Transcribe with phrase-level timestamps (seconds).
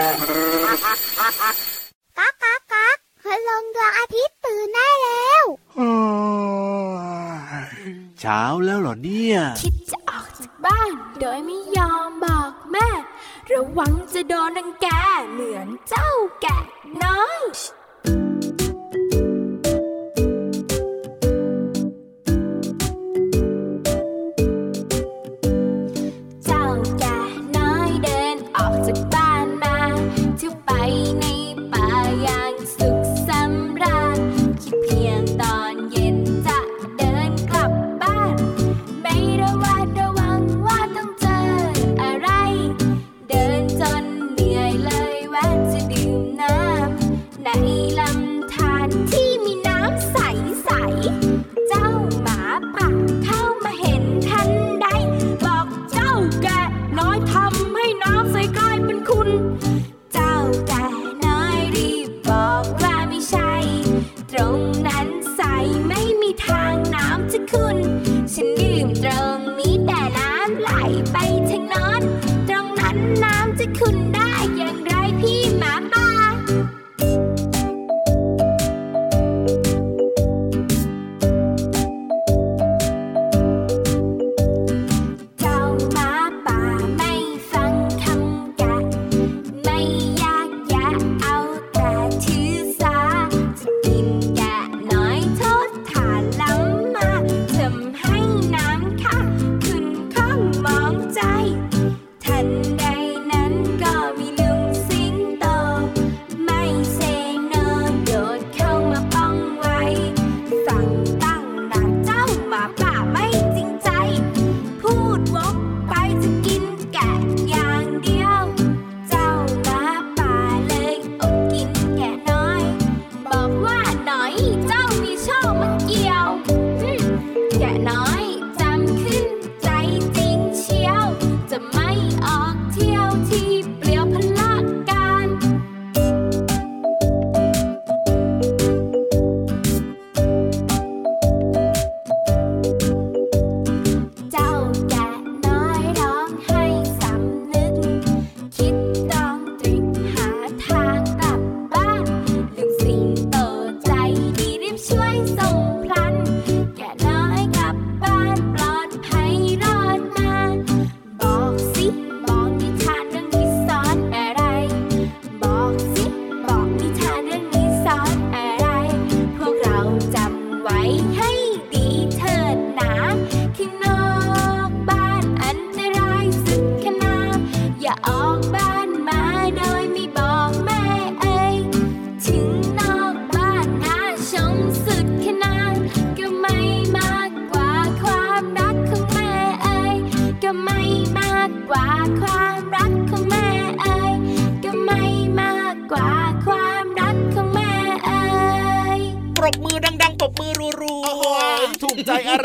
[0.00, 5.44] ก๊ากก๊ากก๊ากคืลงดวงอาทิตย์ตื่นได้แล้ว
[8.20, 12.88] เช้าแล้วเหรอเนี่ย คิดจะออกจากบ้าน โดยไม่ยอมบอกแม่
[13.52, 14.88] ระวังจะโดนรังแก
[15.32, 16.10] เหมือนเจ้า
[16.42, 16.58] แกะ
[17.04, 17.40] น้อย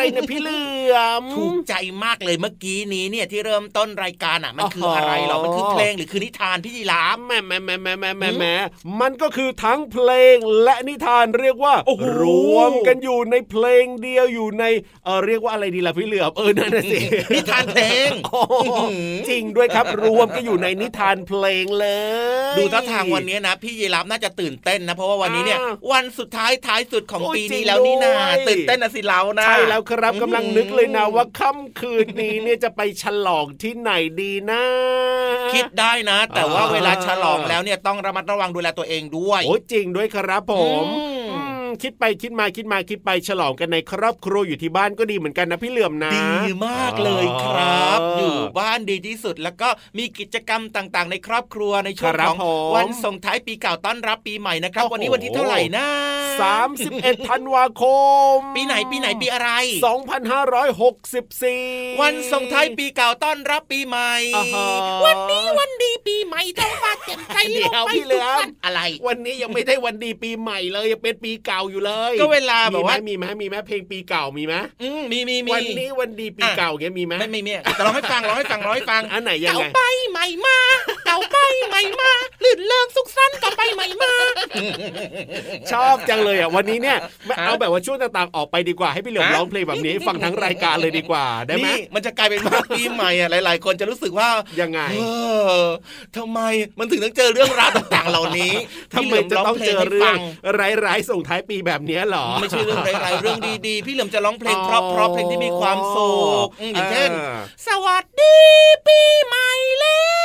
[0.06, 0.62] ใจอะไรนะพี่เหลื
[0.94, 8.54] อมๆถูกใจมากเลยเมื่อกี้นี้เนี่ยที่เริ่มต้นรายการอะ มันคือโอ้โหอะไรหรอมันคือเพลงหรือคือนิทานพี่ยีราฟแหม่แหม่แหม่แหม่แหม่แหม่แหม่
[9.02, 12.24] มันก็คือทั้งเพลงและนิทานเรียกว่าโอ้โหร
[12.56, 14.66] วมกันอยู่ในเพลงเดียวอยู่ใน
[15.06, 17.00] เออเรียกว่าอะไรดีล่ะพี่เหลือมเออนั่นน่ะสิ
[17.34, 18.54] นิทานเพลงโอ้โห
[19.30, 21.88] จริงด้วยครับรวมกันอยู่ในนิทานเพลงเล
[22.54, 33.92] ย ดูท่าทางวันนี้นะ พี่ยีราฟน่าจะตื่นเต้นนะ เพราะว่าวันนี้เนี่ยอ่าวันสุดท้ายท้ายสุดของโอ้ยปีจรินี้งแล้วนี่นาด้วยตื่นเต้นนะสิเรานะใช่แล้วครับอืมกำลังนึกเลยนะว่าค่ำคืนนี้เนี่ยจะไปฉลองที่ไหน
[34.22, 34.64] ดีนะ
[35.54, 40.54] คิดได้นะ แต่ว่าอ่าเวลาฉลองแล้วเนี่ยต้องระมัดระวังดูแลตัวเองด้วยโอ้จริงด้วยครับผ
[40.84, 41.25] มอืมอืม
[41.84, 55.88] คิดไปคิดมาคิดมาคิดไปฉลองกันในครอบครัวอยู่ที่บ้านก็ดีเหมือนกันนะพี่เหลื่อมนะ ดีมากเลยครับอ๋อออยู่บ้านดีที่สุด แล้วก็มีกิจกรรมต่างๆ ในครอบครัวในช่วงครับของผมวันส่งท้ายปีเก่าต้อนรับปีใหม่นะครับโอ้โหวันนี้วันที่เท่าไหร่นะ
[56.54, 57.84] 31ธันวาค
[58.36, 59.50] ม ปีไหนปีไหนปีอะไร
[60.76, 64.68] 2564 วันส่งท้ายปีเก่าต้อนรับปีใหม่อ่าฮะ
[65.06, 79.82] วันนี้วันดีปีใหม่ท้องฟ้าแจ่มใสเดี๋ยวโลกใบพี่เหลือมสุขสันต์อะไร วันนี้ยังไม่ได้วันดีปีใหม่เลยยังเป็นปีเก่าอยู่เลย ก็เวลาแบบว่ามีไหมมีไหมเพลงปีเก่ามีไหมอืมมีมีมีวันนี้วันดีปีอะเก่าเงี้ยมีไหมไม่ไม่มีแต่ร้องให้ฟังร้องให้ฟังร้องให้ฟังอันไหนยังเก่าไงไป
[80.12, 80.58] ใหม่มา
[81.06, 81.38] เก่าไป
[81.70, 82.12] ใหม่มา
[82.44, 84.14] ลื่นเลิงสุขสันต์เก่าไปใหม่มา
[84.56, 84.66] อื
[85.72, 94.30] ชอบจังเลยอะวันนี้เนี่ยไม่ฮะเอาแบบว่าช่วงต่างๆออกไปดีกว่าให้พี่เหลือมฮะร้องเพลงแบบนี้ฟังทั้งรายการเลยดีกว่าได้ไหมนี่มันจะกลายเป็นว่าปีใหม่อะหลาย ๆ คนจะรู้สึกว่า
[94.62, 95.04] ยังไงเอ
[95.60, 95.64] อ
[96.18, 96.40] ทำไม
[96.80, 98.54] มันถึงต้องเจอเรื่องราวต่างๆ เหล่านี้
[98.94, 106.14] ทำไมจะต้องเจอเรื่องให้ฟัร้ายๆส่งท้ายปีแบบเนี้ยเหรอ ไม่ใช่เรื่องร้ายๆเรื่องดีๆ พี่เหลิมจะร้องเพลงอ๋อเพราะเพราะเพลงที่มีความสุ
[106.46, 107.38] ขอืมอย่างเช่นเออ
[107.68, 108.38] สวัสดี
[108.88, 109.50] ปีใหม่
[109.80, 110.25] แล้วข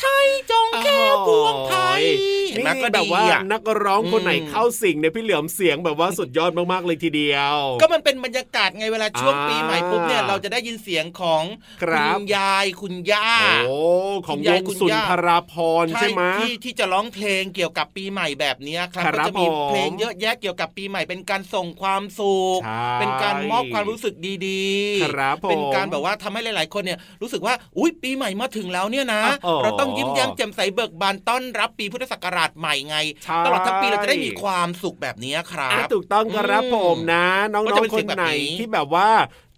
[0.00, 2.02] ไทยจงแค่พวงไทย
[2.50, 11.44] เห็นไหมก็แบบว่านักร้องคนไหนเข้าสิ่งเนี่ยพี่เหลือมเสียงแบบว่าสุดยอดมากๆเลยทีเดียว ก็มันเป็นบรรยากาศไงเวลาช่วงปีใหม่ปุ๊บเนี่ยเราจะได้ยินเสียงของ
[11.82, 13.30] ครับณยายคุณย่า
[13.66, 13.78] โอ้
[14.26, 22.60] ของวยายงคุณสุนย่าทราพรใช่ไหมที่ที่จะร้องเพลงเกี่ยวกับปีใหม่แบบเนี้ยครับก็จะมีเพลงเยอะแยะเกี่ยวกับปีใหม่เป็นการส่งความสุข
[23.00, 24.14] เป็นการมอบความรู้สึก
[24.46, 24.68] ดี
[25.04, 29.22] ครับผมเป็นการแบบว่าทำให้หลาย ๆ คนเนี่ยรู้สึกว่าอุ้ยปีใหม่มาถึงแล้วเนี่ยนะ
[29.62, 39.08] เราต้องยิ้มแย้มแจ่มใสเบิกบานต้อนรับปีพุทธศักราชใหม่ไงใช่ตลอดทั้งปีเราจะได้มีความสุขแบบนี้ครัอะบถูกต้องครับอืมผมนะ น้ก็อจะงเป็นๆคเสียนงแบบไหนนี้ที่แบบว่า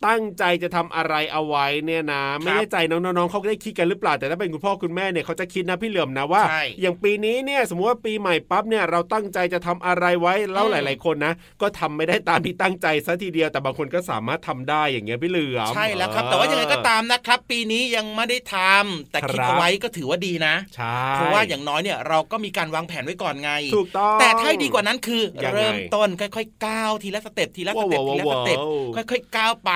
[0.07, 29.71] ตั้งใจจะทำอะไรเอาไว้เนี่ยนะ ไม่แน่ใจน้องๆเขาได้คิดกันหรือเปล่าแต่ถ้าเป็นคุณพ่อคุณแม่เนี่ยเขาจะคิดนะพี่เหลือมนะว่าใช่อย่างปีนี้เนี่ยสมมติว่าปีใหม่ปั๊บเนี่ยเราตั้งใจจะทำอะไรไว้แล้วอืมหลาย ๆคนนะ ก็ทำไม่ได้ตามที่ตั้งใจซะทีเดียว แต่บางคนก็สามารถทำได้อย่างเงี้ยพี่เหลือมใช่แล้วครับเออแต่ว่ายังไงก็ตามนะครับ ปีนี้ยังไม่ได้ทำแต่คิดครับเอาไว้ก็ถือว่าดีนะใช่เพราะว่าอย่างน้อยเนี่ยเราก็มีการวางแผนไว้ก่อนไงถูกต้องแต่ถ้าให้ดีกว่านั้นคือยังไงเริ่มต้นค่อยๆก้าวทีละ step ทีละ step ว้าวทีละ step ว้าวค่อยๆก้าวไป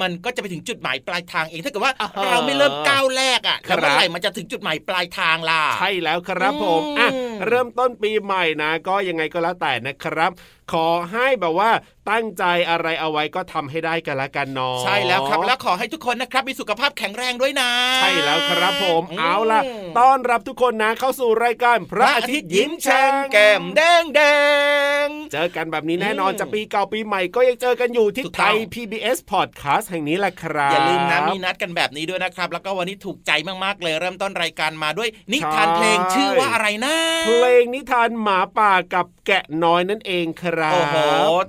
[0.00, 7.08] มันก็จะไปถึงจุดหมายปลายทางเองถ้าเกิดว่าอ่าฮะเราไม่เริ่มก้าวแรกอะครับแล้วเมื่อไหร่มันจะถึงจุดหมายปลายทางล่ะใช่แล้วครับผมอืมอะ
[7.48, 10.30] เริ่มต้นปีใหม่นะ ก็ยังไงก็แล้วแต่นะครับ
[10.72, 11.70] ขอให้แบบว่า
[12.10, 19.60] ตั้งใจอะไรเอาไว้ก็ทำให้ได้กันละกันเนาะใช่แล้วครับ แล้วขอให้ทุกคนนะครับมีสุขภาพแข็งแรงด้วยนะ ใช่แล้วครับผมอืมเอาล่ะ
[19.98, 24.20] ต้อนรับทุกคนนะเข้าสู่รายการพพระระอาอาทิทิตตย์ย์ยิ้ยิ้มมแฉ่แฉ่งงแก้มแดงแด
[25.06, 33.30] งเจอกันแบบนี้แน่นอนอืมจะปีเก่าปีใหม่ก็ยังเจอกันอยู่ที่ถูกไทต้องย PBS Podcast แห่งนี้แหละครับ อย่าลืมนะมีนัดกันแบบนี้ด้วยนะครับ แล้วก็วันนี้ถูกใจ
[33.64, 36.94] มากๆเลยเริ่มต้นรายการมาด้วย นิทานเพลงชื่อว่าอะไรนะ
[37.26, 40.96] เพลงนิทานหมาป่ากับแกะน้อยนั่นเองครับโอ้โห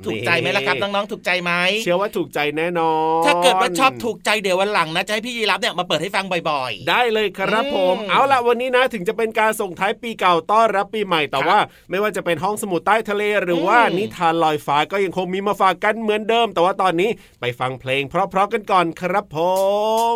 [0.06, 1.52] ถูกใจไหมล่ะครับน้องๆถูกใจไหม
[1.84, 17.10] เชื่อว่าถูกใจแน่นอนถ้าเกิดว่าชอบถูกใจเดี๋ยววันหลังนะจะให้พี่ยีรับเนี่ยมาเปิดให้ฟังบ่อยได้เลยครับอืมผม เอาล่ะวันนี้นะถึงจะเป็นการส่งท้ายปีเก่าต้อนรับปีใหม่แต่ครับว่า ไม่ว่าจะเป็นห้องสมุดใต้ทะเลหรือว่าอืมนิทานลอยฟ้าก็ยังคงมีมาฝากกันเหมือนเดิม แต่ว่าตอนนี้
[17.42, 19.38] ไปฟังเพลง เพราะๆกันก่อนครับผ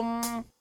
[0.01, 0.56] ม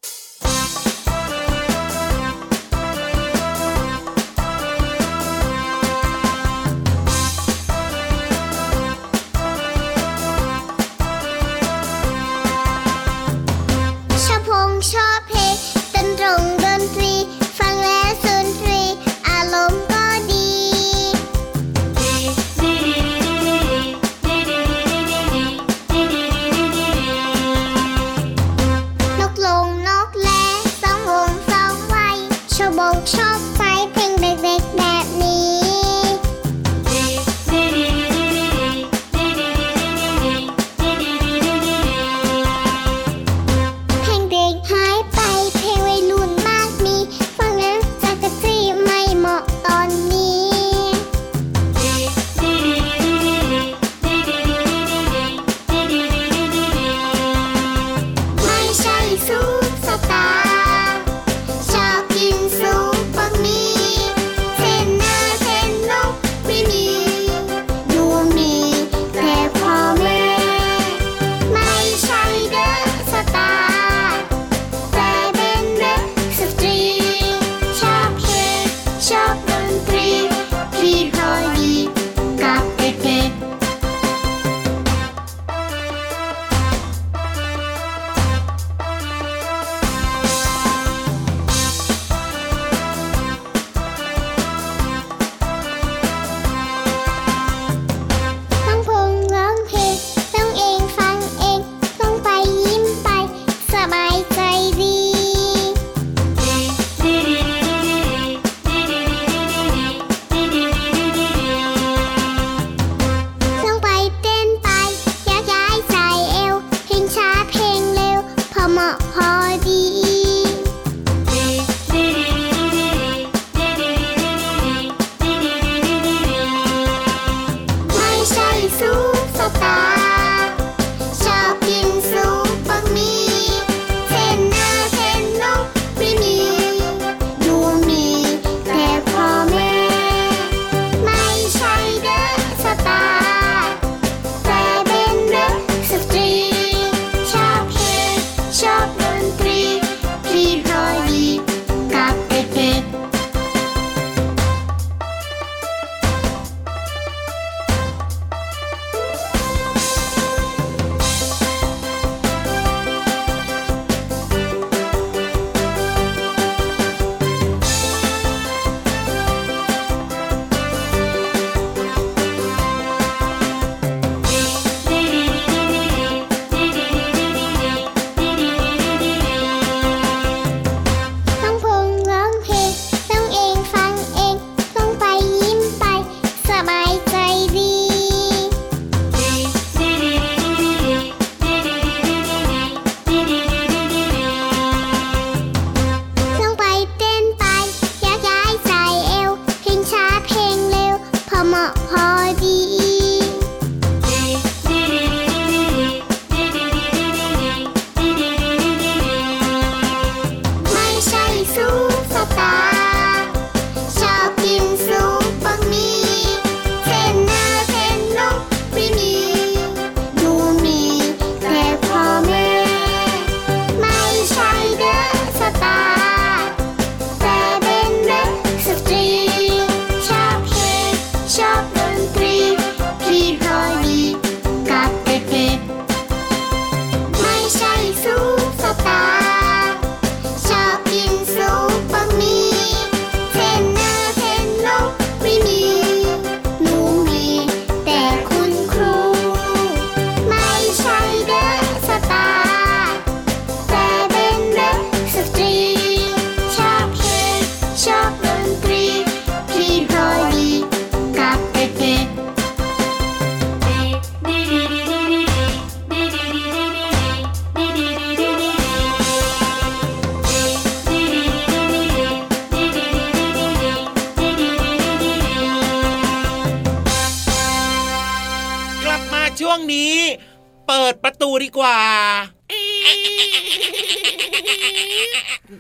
[281.38, 281.76] ดประตูดีกว่า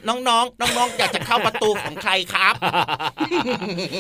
[0.08, 2.54] น้องๆ น้องๆ อยากจะเข้าประตูของใครครับ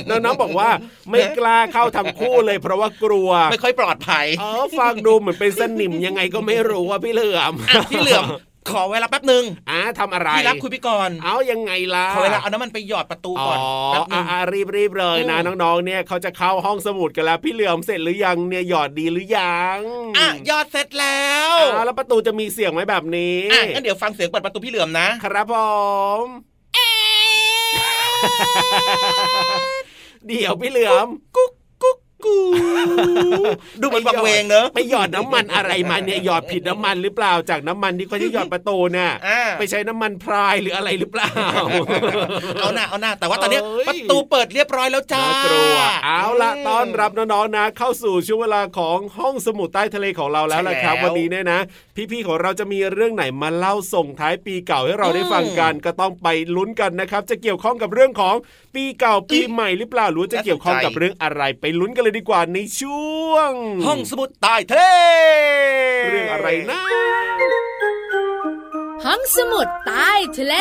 [0.08, 0.68] น้องๆบอกว่า
[1.10, 8.24] ไม่กล้าเข้าทั้งคู่เลย เพราะว่ากลัวไม่ค่อยปลอดภัย เออฟังดูเหมือนเป็นสนิมยังไงก็ไม่รู้ว่าพี่เหลือม อะพี่เหลือม
[8.70, 13.58] ขอเวลาแป๊บหนึ่งอะทำอะไรพี่รับคุยพี่ก่อนเอายังไงล่ะขอเวลาเอาน้ำมันไปหยอดประตูอ๋อก่อน
[13.92, 19.78] แป๊บหนึอะงอะรีบรีบๆเลยนะอืมน้องๆเนี่ยเขาจะเข้าห้องสมุดกันแล้วพี่เหลือมเสร็จหรือยังเนี่ยหยอดดีหรือยัง
[20.18, 25.54] อะหยอดเสร็จแล้วอ้าวแล้วประตูจะมีเสียงไหมแบบนี้อะงั้นเดี๋ยวฟังเสียงเปิดประตูพี่เหลือมนะ ครับผ
[26.22, 26.24] ม
[30.28, 31.06] เดี๋ยวพี่เหลือม
[31.36, 31.52] กุ๊ก
[32.24, 33.42] กุ๊กกู
[33.80, 41.30] ดูเหมือนวังเวงเนอะไปหยอดน้ำมันอะไรมาเนี่ยหยอดผิดน้ำมันหรือเปล่าจากน้ำมันที่เขาจะหยอดประตูเนี่ยอ่าไปใช้น้ำมันพรายหรืออะไรหรือเปล่า
[42.60, 51.60] เอาหน้าเอาหน้าแต่ว่าตอนเนี้ยเอ้ยประตูเปิดเรียบร้อยแล้วจ้าน่ากลัวเอาละต้อนรับน้องๆนะ เข้าสู่ช่วงเวลาของห้องสมุดใต้ทะเลของเราแล้วล่ะครับใช่แล้ววันนี้เนี่ยนะ
[52.10, 58.34] พี่ๆของเราจะมีเรื่องไหนมาเล่าส่งท้ายปีเก่าให้เราได้ฟังกันก็ต้องไปลุ้นกันนะครับ จะเกี่ยวข้องกับเรื่องของ
[58.74, 63.52] ปีเก่าปีใหม่หรือเปล่าหรือว่าจะเกี่ยวข้องกับเรื่องอะไรไปลุ้นกันเลยดีกว่าในช่วง
[63.86, 64.82] ห้องสมุดใต้ทะเล
[66.10, 66.80] เรื่องอะไรนะ
[69.04, 70.54] ห้องสมุดใต้ทะเล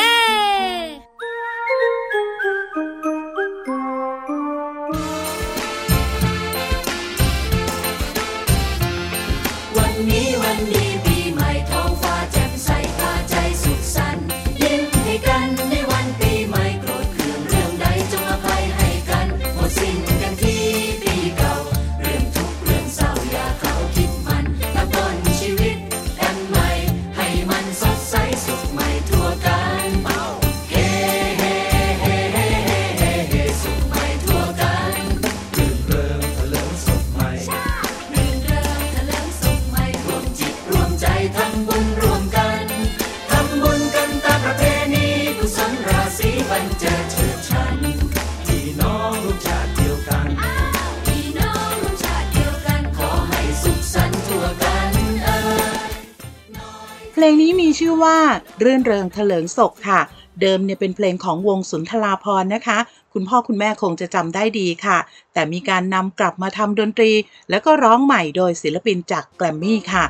[57.17, 58.17] เพลงนี้มีชื่อว่า
[58.63, 60.01] รื่นเริงเถลิงศกค่ะ
[60.41, 62.77] เดิมเนี่ยเป็นเพลงของวงสุนทราพรนะคะ
[63.13, 64.97] คุณพ่อคุณแม่คงจะจำได้ดีค่ะ
[65.33, 67.11] แต่มีการนำกลับมาทำดนตรี
[67.49, 70.05] แล้วก็ร้องใหม่โดยศิลปินจากแกรมมี่ค่ะ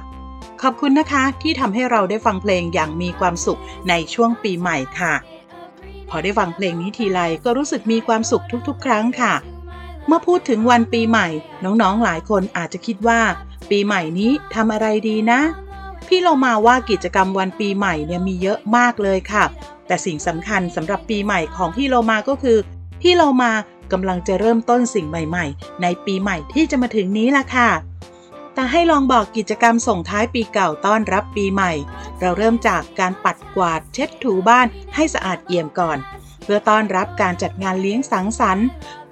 [0.61, 3.59] ขอบคุณนะคะที่ทำให้เราได้ฟังเพลงอย่างมีความสุข
[3.89, 5.13] ในช่วงปีใหม่ค่ะ
[6.09, 9.33] พอได้ฟังเพลงนี้ทีไรก็รู้สึกมีความสุขทุกๆ ครั้งค่ะ
[10.07, 11.27] เมื่อพูดถึงวันปีใหม่
[11.63, 13.21] น้องๆหลายคนอาจจะคิดว่า
[13.69, 15.41] ปีใหม่นี้ทำอะไรดีนะ
[16.07, 19.43] พี่เรามาว่ากิจกรรมวันปีใหม่เนี่ยมีเยอะมากเลยค่ะ
[19.87, 22.57] แต่สิ่งสำคัญสำหรับปีใหม่ของพี่เรามาก็คือ
[23.01, 23.51] พี่เรามา
[23.91, 27.69] กำลังจะเริ่มต้นสิ่งใหม่ ๆ ในปีใหม่ที่จะมาถึงนี้ล่ะค่ะ
[28.53, 31.71] แต่ให้ลองบอกกิจกรรมส่งท้ายปีเก่าต้อนรับปีใหม่
[32.19, 35.97] เราเริ่มจากการปัดกวาดเช็ดถูบ้านให้สะอาดเอี่ยมก่อน
[36.43, 38.67] เพื่อต้อนรับการจัดงานเลี้ยงสังสรรค์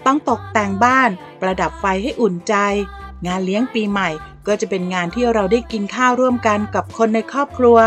[0.05, 1.09] ต้องตกแต่งบ้าน
[1.41, 2.55] ประดับไฟให้อุ่นใจ
[3.27, 4.09] งานเลี้ยงปีใหม่
[4.47, 7.77] ก็จะเป็นงานที่เราได้กินข้าวร่วมกันกับคนในครอบครัว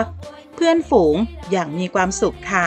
[0.55, 1.17] เพื่อนฝูง
[1.51, 2.67] อย่างมีความสุขค่ะ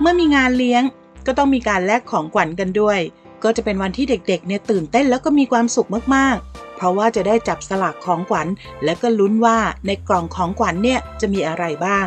[0.00, 0.82] เมื่อมีงานเลี้ยง
[1.26, 3.00] ก็ต้องมีการแลกของขวัญกันด้วย
[3.44, 8.46] ก็จะเป็นวันที่เด็กๆเนี่ยตื่นเต้นแล้วก็มีความสุขมากๆ เพราะว่าจะได้จับสลากของขวัญ
[8.84, 12.06] และก็ลุ้นว่าในกล่องของขวัญเนี่ยจะมีอะไรบ้าง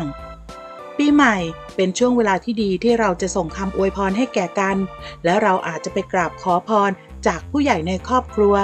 [0.98, 1.36] ปีใหม่
[1.76, 4.76] เป็นช่วงเวลาที่ดีที่เราจะส่งคำอวยพรให้แก่กัน
[5.24, 6.90] และเราอาจจะไปกราบขอพร
[7.26, 8.54] จากผู้ใหญ่ในครอบครัว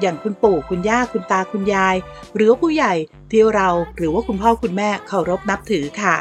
[0.00, 1.96] อย่างคุณปู่คุณย่าคุณตาคุณยาย
[2.34, 2.94] หรือว่าผู้ใหญ่
[3.30, 6.16] ที่เราหรือว่าคุณพ่อคุณแม่เคารพนับถือค่ะ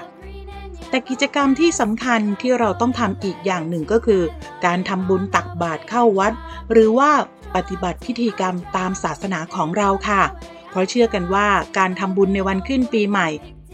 [0.90, 4.22] แต่กิจกรรมที่สำคัญที่เราต้องทำอีกอย่างหนึ่งก็คือ
[4.66, 6.34] การทำบุญตักบาตรเข้าวัด
[6.72, 7.12] หรือว่า
[7.56, 10.24] ปฏิบัติพิธีกรรมตามศาสนาของเราค่ะ
[10.70, 11.48] เพราะเชื่อกันว่า
[11.78, 13.28] การทำบุญในวันขึ้นปีใหม่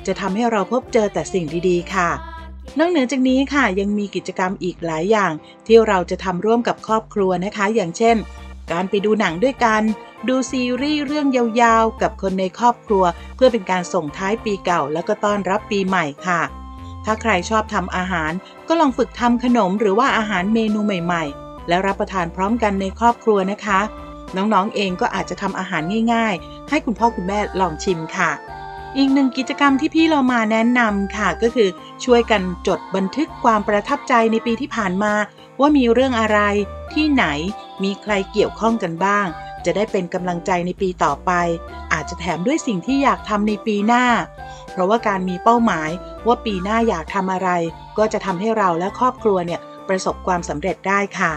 [0.07, 2.09] จะทำให้เราพบเจอแต่สิ่งดีๆ ค่ะ
[2.79, 5.31] นอกเหนือจากนี้ค่ะยังมีกิจกรรมอีกหลายอย่าง
[5.67, 8.17] ที่เราจะทำร่วมกับครอบครัวนะคะ อย่างเช่น
[8.71, 9.81] การไปดูหนังด้วยกัน
[10.27, 11.27] ดูซีรีส์เรื่อง
[11.61, 13.03] ยาวๆ กับคนในครอบครัว
[13.35, 16.41] เพื่อเป็นการส่งท้ายปีเก่า แล้วก็ต้อนรับปีใหม่ค่ะ
[17.05, 18.31] ถ้าใครชอบทำอาหาร
[18.67, 23.79] ก็ลองฝึกทำขนมหรือว่าอาหารเมนูใหม่ๆ แล้วรับประทานพร้อมกันในครอบครัวนะคะ
[24.35, 25.81] น้องๆเองก็อาจจะทำอาหาร
[26.13, 28.31] ง่าย ๆ ให้คุณพ่อคุณแม่ลองชิมค่ะ
[28.97, 31.69] อีกหนึ่งกิจกรรมที่พี่เรามาแนะนำค่ะ ก็คือ
[32.03, 35.13] ช่วยกันจดบันทึกความประทับใจในปีที่ผ่านมา
[35.59, 36.39] ว่ามีเรื่องอะไร
[36.93, 37.25] ที่ไหน
[37.83, 39.25] มีใครเกี่ยวข้องกันบ้าง
[39.65, 41.31] จะได้เป็นกำลังใจในปีต่อไป
[41.93, 44.05] อาจจะแถมด้วยสิ่งที่อยากทำในปีหน้า
[44.71, 45.89] เพราะว่าการมีเป้าหมาย
[46.27, 47.49] ว่าปีหน้าอยากทำอะไร
[47.97, 51.31] ก็จะทำให้เราและครอบครัวเนี่ยประสบความสำเร็จได้ค่ะ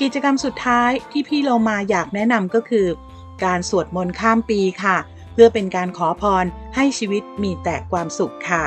[0.00, 2.86] กิจกรรมสุดท้ายที่พี่เรามาอยากแนะนำก็คือ
[3.44, 4.96] การสวดมนต์ข้ามปีค่ะ
[5.32, 6.44] เพื่อเป็นการขอพร
[6.76, 8.66] ให้ชีวิตมีแต่ความสุขค่ะ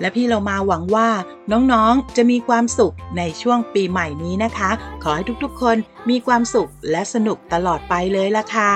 [0.00, 1.08] และพี่เรามาหวังว่า
[1.52, 4.70] น้องๆ จะมีความสุขในช่วงปีใหม่นี้นะคะ
[5.02, 5.76] ขอให้ทุกๆ คน
[6.10, 8.72] มีความสุขและสนุกตลอดไปเลยละค่ะ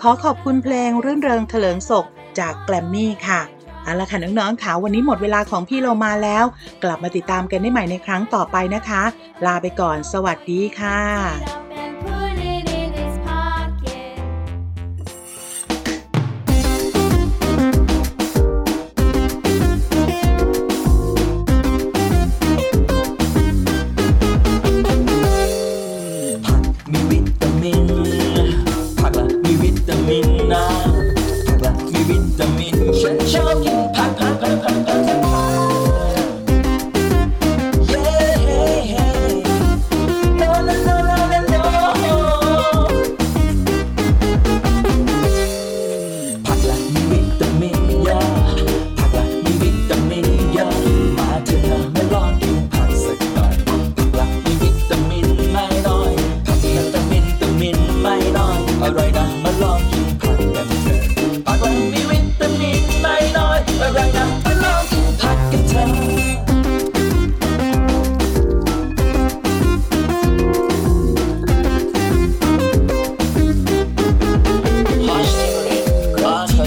[0.00, 2.06] ขอขอบคุณเพลงรื่นเริงเถลิงศก
[2.38, 3.40] จากแกรมมี่ค่ะ
[3.82, 6.44] เอาละค่ะน้องๆค่ะวันนี้หมดเวลาของพี่เรามาแล้ว
[6.84, 9.02] กลับมาติดตามกันได้ใหม่ในครั้งต่อไปนะคะ
[9.46, 11.61] ลาไปก่อน สวัสดีค่ะ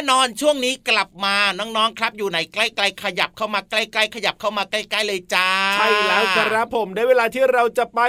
[0.00, 8.00] นุกแน่นอนช่วงนี้กลับมาน้องๆครับอยู่ไหนใกล้ๆขยับเข้ามาใกล้ๆขยับเข้ามาใกล้ๆเลยจ้าใช่แล้วครับผมได้เวลาที่เราจะไป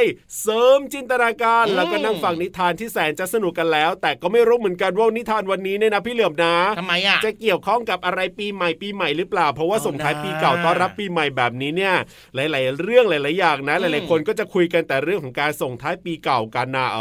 [0.41, 11.95] เสริมจินตนาการอืมแล้วก็นั่งฟังนิทานที่แสนจะสนุกกันแล้ว แต่ก็ไม่รู้เหมือนกันว่านิทานวันนี้เนี่ยนะพี่เหลือมนะทำไมอะจะเกี่ยวข้องกับอะไรปีใหม่ปีใหม่หรือเปล่า เพราะว่าเอาส่งท้ายนะปีเก่าต้อนรับปีใหม่แบบนี้เนี่ย
[12.36, 16.99] หลาย ๆ เรื่องหลาย ๆ อย่างนะหอืมลาย ๆ คนก็จะคุยกันแต่เรื่องของการส่งท้ายปีเก่ากันนะเอ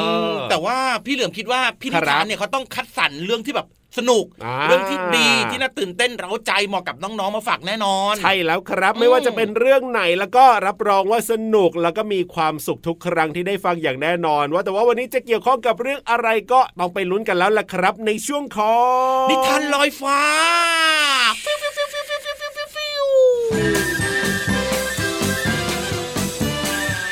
[0.00, 3.66] อแต่ว่าพี่เหลือมคิดว่าพี่ครันิบทานเนี่ยเขาต้องคัดสรรเรื่องที่แบบ
[3.98, 18.76] สนุกอ่าเรื่องที่ดีที่น่าตื่นเต้นเร้าใจเหมาะกับน้องๆมาฝากแน่นอน ใช่แล้วครับอืมไม่ว่าจะเป็นเรื่องไหนแล้วก็รับรองว่าสนุกแล้วก็มีความสุขทุกครั้งที่ได้ฟังอย่างแน่นอน ว่าแต่ว่าวันนี้จะเกี่ยวข้องกับเรื่องอะไรก็ต้องไปลุ้นกันแล้วล่ะครับ ในช่วงขอ
[19.22, 20.20] งนิทานลอยฟ้า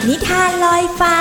[0.08, 1.16] นิทานลอยฟ้า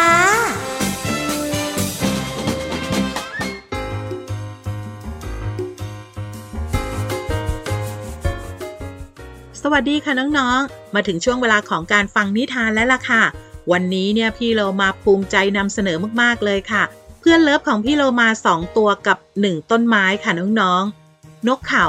[9.71, 13.23] วัสดีค่ะน้องๆ มาถึงช่วงเวลาของการฟังนิทานแล้วล่ะค่ะ
[13.71, 16.83] วันนี้เนี่ยพี่เรามาภูมิใจนำเสนอมากๆเลยค่ะ
[17.19, 21.85] เพื่อนเลิฟของพี่เรามาสองตัวกับหนึ่งต้นไม้ค่ะน้องๆ นกเขา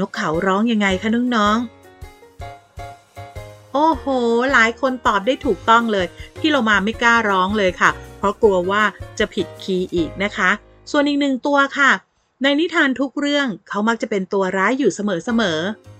[0.00, 4.04] นกเขาร้องยังไงคะน้องๆ โอ้โห
[4.52, 6.06] หลายคนตอบได้ถูกต้องเลย
[6.38, 8.82] พี่เรามาไม่กล้าร้องเลยค่ะ เพราะกลัวว่า
[9.18, 10.50] จะผิดคีย์อีกนะคะ
[10.90, 11.90] ส่วนอีกหนึ่งตัวค่ะ
[12.42, 15.93] ในนิทานทุกเรื่องเขามักจะเป็นตัวร้ายอยู่เสมอๆ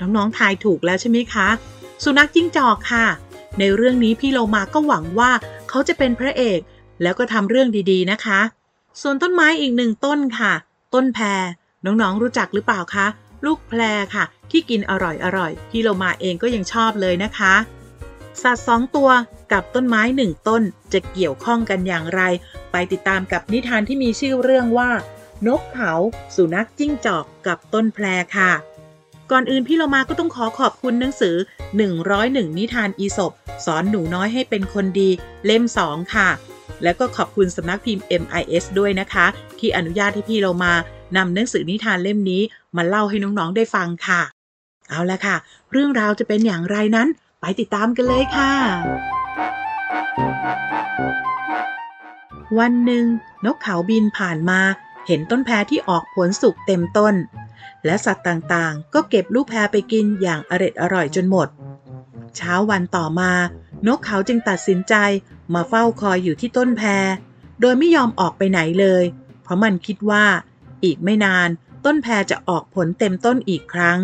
[0.00, 1.48] น้องๆทายถูกแล้วใช่ไหมคะ
[2.04, 3.06] สุนัขจิ้งจอกค่ะ
[3.58, 5.30] ในเรื่องนี้พี่โลมาก็หวังว่า
[5.68, 6.60] เขาจะเป็นพระเอก
[7.02, 8.40] แล้วก็ทำเรื่องดีๆนะคะ
[9.00, 10.52] ส่วนต้นไม้อีกหนึ่งต้นค่ะ
[10.94, 11.42] ต้นแพร
[11.84, 13.06] น้องๆรู้จักหรือเปล่าคะ
[13.46, 13.80] ลูกแพร
[14.14, 17.54] ค่ะ ที่กินอร่อยๆพี่โลมาเองก็ยังชอบเลยนะคะ
[18.42, 19.10] สัตว์สองตัว
[19.52, 22.22] กับต้นไม้หนึ่งต้นจะเกี่ยวข้องกันอย่างไร
[22.72, 24.90] ไปติดตามกับนิทานที่มีชื่อเรื่องว่า
[25.46, 25.92] นกเขา
[26.34, 28.04] สุนัขจิ้งจอกกับต้นแพร
[28.36, 28.52] ค่ะ
[29.30, 31.36] ก่อนอื่นพี่เรามาก็ต้องขอขอบคุณหนังสือ
[31.96, 33.32] 101 นิทานอีสบ
[33.64, 35.08] สอนหนูน้อยให้เป็นคนดี
[35.46, 36.28] เล่ม 2 ค่ะ
[36.82, 39.26] แล้วก็ขอบคุณสำนักพิมพ์ MIS ด้วยนะคะ
[39.58, 40.72] ที่อนุญาตให้พี่เรามา
[41.16, 42.42] นำหนังสือนิทานเล่มนี้
[42.76, 44.20] มาเล่าให้น้องๆได้ฟังค่ะ
[44.88, 45.36] เอาละค่ะ
[45.72, 47.08] เรื่องราวจะเป็นอย่างไรนั้น
[47.40, 48.52] ไปติดตามกันเลยค่ะ
[52.58, 53.04] วันหนึ่ง
[53.44, 54.60] นกเขาบินผ่านมา
[55.06, 57.14] เห็นต้นแพรที่ออกผลสุกเต็มต้น
[57.84, 61.48] และสัตว์ต่างๆ ก็เก็บลูกแพรไปกินอย่างอร็ดอร่อยจนหมด
[62.36, 63.32] เช้าวันต่อมา
[63.86, 64.94] นกเขาจึงตัดสินใจ
[65.54, 67.06] มาเฝ้าคอยอยู่ที่ต้นแพร
[67.60, 69.04] โดยไม่ยอมออกไปไหนเลย
[69.42, 70.24] เพราะมันคิดว่า
[70.84, 71.48] อีกไม่นาน
[71.84, 73.98] ต้นแพรจะออกผลเต็มต้นอีกครั้ง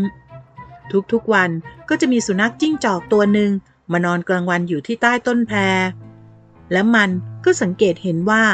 [1.12, 1.51] ทุกๆวัน
[1.88, 3.51] ก็จะมีสุนัขจิ้งจอกตัวหนึ่ง
[3.92, 5.59] มานอนกลางวันอยู่ที่ใต้ต้นแพร
[6.73, 7.11] และมัน
[7.45, 8.45] ก็สังเกตเห็นว่า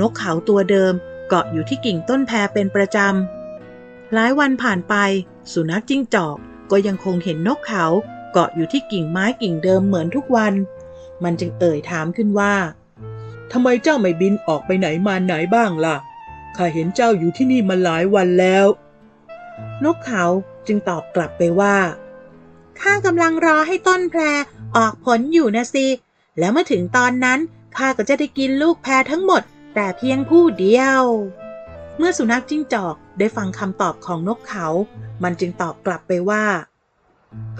[0.00, 0.92] นกเขาตัวเดิม
[1.28, 3.35] เกาะอยู่ที่กิ่งต้นแพรเป็นประจำ
[4.14, 4.94] หลายวันผ่านไป
[5.52, 6.36] สุนัขจิ้งจอก
[6.70, 7.86] ก็ยังคงเห็นนกเขา
[8.32, 10.54] เกาะอยู่ที่กิ่งไม้กิ่งเดิมเหมือนทุกวัน
[11.22, 12.54] มันจึงเอ่ยถามขึ้นว่า
[13.52, 15.96] ทำไมเจ้าไม่บินออกไปไหนมาไหนบ้างล่ะ
[16.56, 18.66] ข้าเห็นเจ้าอยู่ที่นี่มาหลายวันแล้ว
[19.84, 20.24] นกเขา
[20.66, 21.76] จึงตอบกลับไปว่า
[22.80, 24.20] ข้ากำลังรอให้ต้นแพร
[24.76, 25.86] ออกผลอยู่นะสิ
[26.38, 27.38] แล้วเมื่อถึงตอนนั้น
[27.76, 29.42] ข้าก็จะได้กินลูกแพรทั้งหมด
[29.74, 31.02] แต่เพียงผู้เดียว
[31.96, 34.66] เมื่อสุนัขจิ้งจอก ได้ฟังคำตอบของนกเขา
[35.22, 36.44] มันจึงตอบกลับไปว่า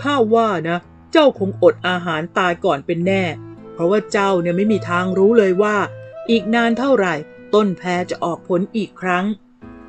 [0.00, 0.78] ข้าว่านะ
[1.12, 3.22] เจ้าคงอดอาหารตายก่อนเป็นแน่
[3.72, 5.76] เพราะว่าเจ้าเนี่ยไม่มีทางรู้เลยว่า
[6.30, 7.14] อีกนานเท่าไหร่
[7.54, 9.24] ต้นแพจะออกผลอีกครั้ง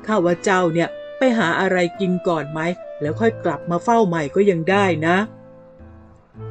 [0.06, 2.60] ข้าว่าเจ้าเนี่ยไปหาอะไรกินก่อนไหม
[3.00, 5.16] แล้วค่อยกลับมาเฝ้าใหม่ก็ยังได้นะ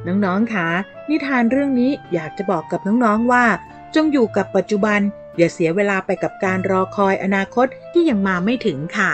[0.06, 0.68] น้องๆคะ
[1.08, 3.44] นิทานเรื่องนี้อยากจะบอกกับน้องๆว่า
[3.94, 5.00] จงอยู่กับปัจจุบัน
[5.38, 9.12] อย่าเสียเวลาไปกับการรอคอยอนาคตที่ยังมาไม่ถึงค่ะ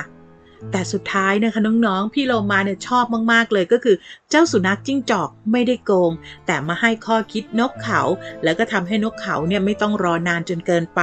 [0.73, 3.97] แต่สุดท้ายนะคะน้องๆ พี่โลมาเนี่ยชอบมากๆเลยก็คือ
[4.31, 6.13] เจ้าสุนัขจิ้งจอกไม่ได้โกง
[6.47, 8.01] แต่มาให้ข้อคิดนกเขา
[8.45, 11.01] แล้วก็ทำให้นกเขาเนี่ยไม่ต้องรอนานจนเกินไป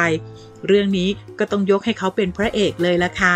[0.68, 3.36] เรื่องนี้ก็ต้องยกให้เขาเป็นพระเอกเลยละค่ะ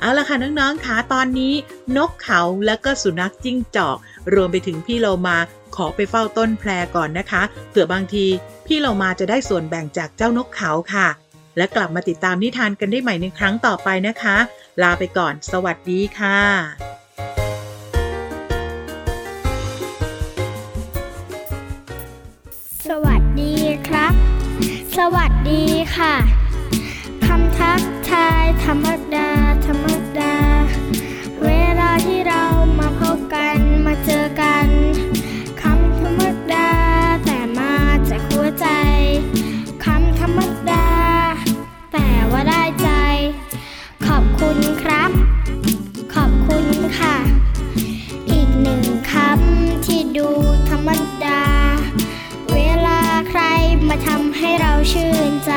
[0.00, 1.54] เอาละค่ะน้องๆคะตอนนี้
[1.96, 3.96] นกเขาแล้วก็สุนัขจิ้งจอก
[4.34, 5.38] รวมไปถึงพี่โลมา
[5.76, 8.26] ขอไปเฝ้าต้นแพรก่อนนะคะเผื่อบางที
[8.66, 11.08] พี่โลมาจะได้ส่วนแบ่งจากเจ้านกเขาค่ะ
[11.56, 14.36] และกลับมาติดตามนิทานกันได้ใหม่ในครั้งต่อไปนะคะ
[14.82, 16.40] ลาไปก่อน สวัสดีค่ะ
[22.86, 23.54] สวัสดี
[23.88, 24.12] ครับ
[24.96, 25.64] สวัสดี
[25.96, 26.14] ค่ะ
[27.26, 27.80] คำทัก
[28.10, 29.39] ทายธรรมดา
[54.58, 55.50] เราชื่นใจ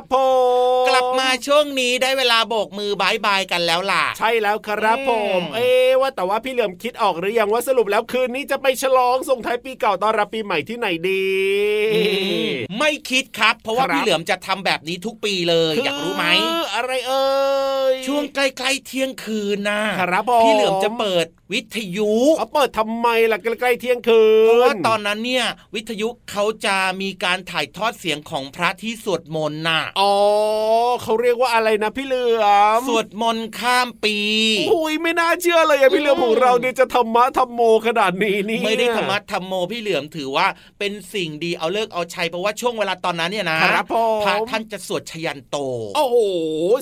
[0.00, 0.69] คบรับผมกลับมา
[1.46, 11.26] ช่วงนี้ได้เวลาโบกมือบายบายกันแล้วล่ะ ใช่แล้วครับผมอืมเอ๊ะว่าแต่ว่าพี่เหลือมคิดออกหรือยังว่าสรุปแล้วคืนนี้จะไปฉลองส่งท้ายปีเก่าต้อนรับปีใหม่ที่ไหนดี
[12.78, 17.28] ไม่คิดครับ เพราะว่าครับพี่เหลือมจะทำแบบนี้ทุกปีเลยอยากรู้ไหมคืออะไรเอ่
[17.92, 30.14] ยช่วงใกล้ๆเที่ยงคืนนะครับผมพี่เหลือมจะเปิดวิทยุเขาเปิดทำไมล่ะใกล้ๆเที่ยงคืนเพราะว่าตอนนั้นเนี่ยวิทยุเขาจะมีการถ่ายทอดเสียงของพระที่สวดมนต์น่ะอ๋อ
[31.02, 32.44] เขาเรียกว่าอะไรนะพี่เหลือ
[32.78, 34.16] มสวดมนต์ข้ามปี
[34.72, 40.46] อุ้ยไม่น่าเชื่อเลยอะพี่เหลือมของเราเนี่ยจะธรรมะธรรมโมขนาดนี้นี่ไม่ได้ธรรมะธรรมโมพี่เหลือมถือว่า
[40.78, 45.56] เป็นสิ่งดีเอาเลิกเอาชัยเพราะว่าช่วงเวลาตอนนั้นเนี่ยนะครับผมพระท่านจะสวดชยันโต
[45.96, 46.16] โอ้โห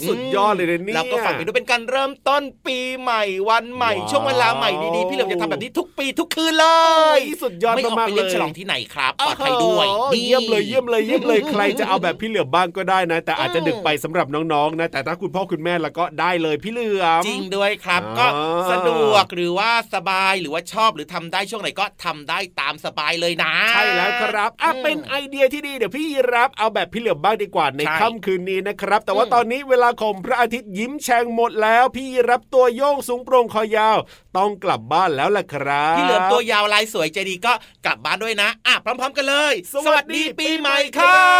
[0.09, 18.27] สุดยอดเลยนะเนี่ยแล้วก็ฟังไปด้วยเป็นการเริ่มต้นปีใหม่วันใหม่ว้าวช่วงเวลาใหม่ดีๆพี่เหลือมจะทำแบบนี้ทุกปีทุกคืนเลโอ้ยยสุดยอดไม่ออกมากไปๆเลเล่นยฉลองที่ไหนครับปลอดภัยด้วยโอ้โหนี่เยี่ยมเลยเยี่ยมเลยเยี่ยมเลยใครจะเอาแบบพี่เหลือมบ้างก็ได้นะ แต่อาจจะดึกไปสำหรับน้องๆนะแต่ถ้าคุณพ่อคุณแม่แล้วก็ได้เลยพี่เหลือมจริงด้วยครับอ่าก็
[18.71, 33.97] สะดวกหรือว่าสบายหรือว่าชอบหรือทำได้ช่วงไหนก็ทำได้ตามสบายเลยนะใช่แล้วครับอะอืมเป็นไอเดียที่ดีเดี๋ยวพี่รับเอาแบบพี่เหลือมบ้างดีกว่าในใช่ค่ำคืนนี้นะครับ แต่ว่าอืมตอนนี้เวลาของพระอาทิตย์ยิ้มแฉ่งหมดแล้ว พี่รับตัวโยงสูงโปร่งคอยาว
[34.37, 37.53] ต้องกลับบ้านแล้วล่ะครับพี่เหลือมตัวยาวลายสวยใจดีก็
[37.85, 41.39] กลับบ้านด้วยนะอะพร้อม ๆ กันเลย สวัสดีปีใหม่ครั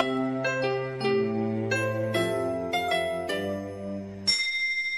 [0.00, 0.83] บ